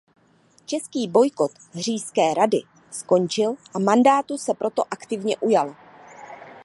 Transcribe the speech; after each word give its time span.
Český 0.65 1.07
bojkot 1.07 1.51
Říšské 1.75 2.33
rady 2.33 2.61
skončil 2.91 3.55
a 3.75 3.79
mandátu 3.79 4.37
se 4.37 4.53
proto 4.53 4.83
aktivně 4.91 5.37
ujal. 5.37 5.75